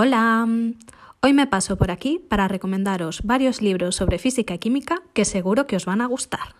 Hola, 0.00 0.46
hoy 1.22 1.32
me 1.32 1.48
paso 1.48 1.76
por 1.76 1.90
aquí 1.90 2.24
para 2.28 2.46
recomendaros 2.46 3.22
varios 3.24 3.60
libros 3.60 3.96
sobre 3.96 4.20
física 4.20 4.54
y 4.54 4.58
química 4.60 5.02
que 5.12 5.24
seguro 5.24 5.66
que 5.66 5.74
os 5.74 5.86
van 5.86 6.00
a 6.00 6.06
gustar. 6.06 6.54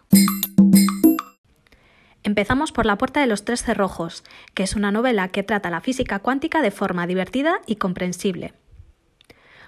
Empezamos 2.25 2.73
por 2.73 2.85
La 2.85 2.99
Puerta 2.99 3.21
de 3.21 3.29
los 3.29 3.45
Tres 3.45 3.63
Cerrojos, 3.63 4.25
que 4.55 4.65
es 4.65 4.75
una 4.75 4.91
novela 4.91 5.29
que 5.29 5.45
trata 5.45 5.71
la 5.71 5.81
física 5.81 6.19
cuántica 6.19 6.63
de 6.63 6.73
forma 6.73 7.07
divertida 7.07 7.61
y 7.65 7.77
comprensible. 7.77 8.55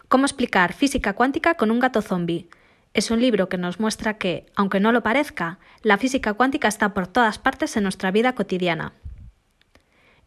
¿Cómo 0.08 0.24
explicar 0.24 0.72
física 0.72 1.12
cuántica 1.12 1.54
con 1.54 1.70
un 1.70 1.78
gato 1.78 2.02
zombie? 2.02 2.48
Es 2.92 3.12
un 3.12 3.20
libro 3.20 3.48
que 3.48 3.56
nos 3.56 3.78
muestra 3.78 4.18
que, 4.18 4.46
aunque 4.56 4.80
no 4.80 4.90
lo 4.90 5.04
parezca, 5.04 5.60
la 5.82 5.96
física 5.96 6.34
cuántica 6.34 6.66
está 6.66 6.92
por 6.92 7.06
todas 7.06 7.38
partes 7.38 7.76
en 7.76 7.84
nuestra 7.84 8.10
vida 8.10 8.34
cotidiana. 8.34 8.94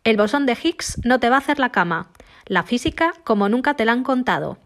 El 0.06 0.18
bosón 0.18 0.46
de 0.46 0.58
Higgs 0.62 1.00
no 1.06 1.20
te 1.20 1.30
va 1.30 1.38
a 1.38 1.40
hacer 1.40 1.60
la 1.60 1.72
cama. 1.72 2.10
La 2.46 2.64
física 2.64 3.14
como 3.24 3.50
nunca 3.50 3.76
te 3.76 3.86
la 3.86 3.92
han 3.92 4.04
contado. 4.04 4.58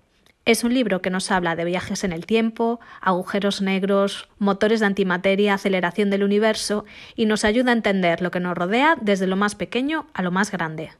Es 0.45 0.63
un 0.63 0.73
libro 0.73 1.01
que 1.01 1.09
nos 1.09 1.29
habla 1.29 1.57
de 1.57 1.65
viajes 1.65 2.05
en 2.05 2.13
el 2.13 2.25
tiempo, 2.25 2.79
agujeros 3.01 3.61
negros, 3.61 4.29
motores 4.39 4.79
de 4.79 4.85
antimateria, 4.85 5.53
aceleración 5.53 6.09
del 6.09 6.23
universo 6.23 6.85
y 7.15 7.25
nos 7.25 7.43
ayuda 7.43 7.71
a 7.71 7.75
entender 7.75 8.21
lo 8.21 8.31
que 8.31 8.39
nos 8.39 8.57
rodea 8.57 8.95
desde 9.01 9.27
lo 9.27 9.35
más 9.35 9.55
pequeño 9.55 10.07
a 10.13 10.21
lo 10.21 10.31
más 10.31 10.49
grande. 10.51 10.91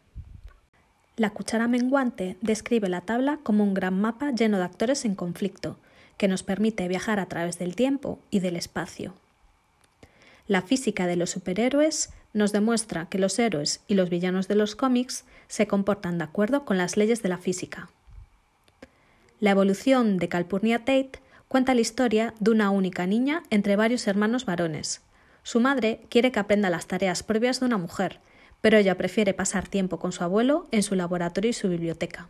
La 1.15 1.29
cuchara 1.29 1.69
menguante 1.69 2.35
describe 2.41 2.89
la 2.89 3.01
tabla 3.01 3.39
como 3.41 3.63
un 3.63 3.73
gran 3.73 3.99
mapa 3.99 4.31
lleno 4.31 4.57
de 4.57 4.65
actores 4.65 5.05
en 5.05 5.15
conflicto, 5.15 5.77
que 6.17 6.27
nos 6.27 6.43
permite 6.43 6.87
viajar 6.87 7.19
a 7.19 7.27
través 7.27 7.57
del 7.57 7.75
tiempo 7.75 8.19
y 8.29 8.41
del 8.41 8.57
espacio. 8.57 9.13
La 10.47 10.61
física 10.61 11.07
de 11.07 11.15
los 11.15 11.29
superhéroes 11.29 12.09
nos 12.33 12.51
demuestra 12.51 13.07
que 13.07 13.19
los 13.19 13.39
héroes 13.39 13.81
y 13.87 13.95
los 13.95 14.09
villanos 14.09 14.47
de 14.47 14.55
los 14.55 14.75
cómics 14.75 15.25
se 15.47 15.67
comportan 15.67 16.17
de 16.17 16.25
acuerdo 16.25 16.65
con 16.65 16.77
las 16.77 16.97
leyes 16.97 17.23
de 17.23 17.29
la 17.29 17.37
física. 17.37 17.89
La 19.39 19.51
evolución 19.51 20.17
de 20.17 20.29
Calpurnia 20.29 20.79
Tate 20.79 21.19
cuenta 21.47 21.73
la 21.73 21.81
historia 21.81 22.33
de 22.39 22.51
una 22.51 22.69
única 22.71 23.05
niña 23.05 23.43
entre 23.49 23.75
varios 23.75 24.07
hermanos 24.07 24.45
varones. 24.45 25.01
Su 25.43 25.59
madre 25.59 26.01
quiere 26.09 26.31
que 26.31 26.39
aprenda 26.39 26.69
las 26.69 26.87
tareas 26.87 27.23
propias 27.23 27.59
de 27.59 27.67
una 27.67 27.77
mujer, 27.77 28.19
pero 28.61 28.77
ella 28.77 28.97
prefiere 28.97 29.33
pasar 29.33 29.67
tiempo 29.67 29.99
con 29.99 30.11
su 30.11 30.23
abuelo 30.23 30.67
en 30.71 30.83
su 30.83 30.95
laboratorio 30.95 31.51
y 31.51 31.53
su 31.53 31.69
biblioteca. 31.69 32.27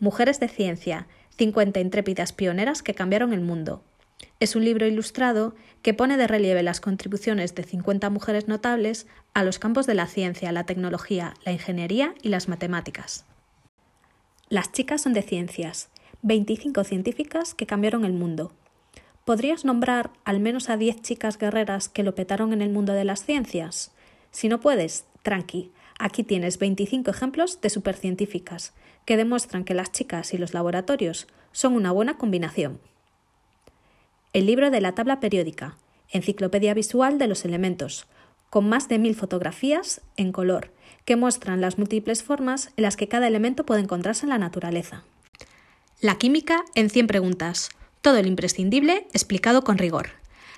Mujeres 0.00 0.40
de 0.40 0.48
Ciencia, 0.48 1.06
50 1.36 1.80
intrépidas 1.80 2.32
pioneras 2.32 2.82
que 2.82 2.94
cambiaron 2.94 3.32
el 3.32 3.40
mundo, 3.40 3.82
es 4.40 4.56
un 4.56 4.64
libro 4.64 4.86
ilustrado 4.86 5.54
que 5.82 5.94
pone 5.94 6.16
de 6.16 6.26
relieve 6.26 6.62
las 6.62 6.80
contribuciones 6.80 7.54
de 7.54 7.62
50 7.62 8.10
mujeres 8.10 8.48
notables 8.48 9.06
a 9.32 9.44
los 9.44 9.58
campos 9.58 9.86
de 9.86 9.94
la 9.94 10.06
ciencia, 10.06 10.52
la 10.52 10.64
tecnología, 10.64 11.34
la 11.44 11.52
ingeniería 11.52 12.14
y 12.22 12.28
las 12.28 12.48
matemáticas. 12.48 13.24
Las 14.48 14.72
chicas 14.72 15.02
son 15.02 15.14
de 15.14 15.22
ciencias, 15.22 15.88
25 16.22 16.84
científicas 16.84 17.54
que 17.54 17.66
cambiaron 17.66 18.04
el 18.04 18.12
mundo. 18.12 18.52
¿Podrías 19.24 19.64
nombrar 19.64 20.10
al 20.24 20.40
menos 20.40 20.68
a 20.68 20.76
10 20.76 21.00
chicas 21.00 21.38
guerreras 21.38 21.88
que 21.88 22.02
lo 22.02 22.14
petaron 22.14 22.52
en 22.52 22.60
el 22.60 22.70
mundo 22.70 22.92
de 22.92 23.04
las 23.04 23.24
ciencias? 23.24 23.92
Si 24.30 24.48
no 24.48 24.60
puedes, 24.60 25.04
tranqui, 25.22 25.70
aquí 25.98 26.22
tienes 26.24 26.58
25 26.58 27.10
ejemplos 27.10 27.60
de 27.60 27.70
supercientíficas 27.70 28.74
que 29.06 29.16
demuestran 29.16 29.64
que 29.64 29.74
las 29.74 29.92
chicas 29.92 30.34
y 30.34 30.38
los 30.38 30.54
laboratorios 30.54 31.26
son 31.52 31.74
una 31.74 31.92
buena 31.92 32.18
combinación. 32.18 32.80
El 34.34 34.46
libro 34.46 34.72
de 34.72 34.80
la 34.80 34.96
tabla 34.96 35.20
periódica, 35.20 35.76
enciclopedia 36.10 36.74
visual 36.74 37.18
de 37.18 37.28
los 37.28 37.44
elementos, 37.44 38.06
con 38.50 38.68
más 38.68 38.88
de 38.88 38.98
mil 38.98 39.14
fotografías 39.14 40.00
en 40.16 40.32
color, 40.32 40.72
que 41.04 41.14
muestran 41.14 41.60
las 41.60 41.78
múltiples 41.78 42.24
formas 42.24 42.72
en 42.76 42.82
las 42.82 42.96
que 42.96 43.06
cada 43.06 43.28
elemento 43.28 43.64
puede 43.64 43.82
encontrarse 43.82 44.26
en 44.26 44.30
la 44.30 44.38
naturaleza. 44.38 45.04
La 46.00 46.18
química 46.18 46.64
en 46.74 46.90
100 46.90 47.06
preguntas. 47.06 47.68
Todo 48.00 48.20
lo 48.20 48.26
imprescindible 48.26 49.06
explicado 49.12 49.62
con 49.62 49.78
rigor. 49.78 50.08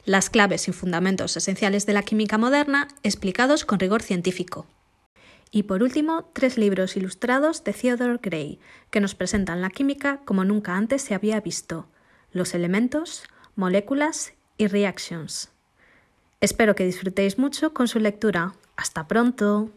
Las 0.06 0.31
claves 0.31 0.69
y 0.69 0.73
fundamentos 0.73 1.37
esenciales 1.37 1.84
de 1.84 1.93
la 1.93 2.03
química 2.03 2.39
moderna 2.39 2.89
explicados 3.03 3.67
con 3.67 3.79
rigor 3.79 4.03
científico. 4.03 4.65
Y 5.50 5.65
por 5.65 5.83
último, 5.83 6.31
tres 6.33 6.56
libros 6.56 6.97
ilustrados 6.97 7.62
de 7.62 7.75
Theodore 7.75 8.21
Gray, 8.23 8.59
que 8.91 9.03
nos 9.03 9.15
presentan 9.15 9.61
la 9.61 9.69
química 9.69 10.21
como 10.25 10.45
nunca 10.45 10.77
antes 10.77 11.03
se 11.03 11.15
había 11.15 11.39
visto. 11.43 11.89
Los 12.33 12.55
elementos, 12.55 13.25
moléculas 13.56 14.34
y 14.59 14.69
reactions. 14.69 15.50
Espero 16.41 16.75
que 16.75 16.84
disfrutéis 16.84 17.39
mucho 17.39 17.72
con 17.72 17.89
su 17.89 17.99
lectura. 17.99 18.55
Hasta 18.77 19.09
pronto. 19.09 19.71